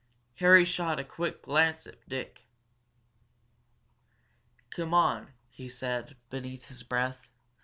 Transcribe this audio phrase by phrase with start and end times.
[0.37, 2.47] Harry shot a quick glance at Dick.
[4.71, 7.27] "Come on," he said, beneath his breath.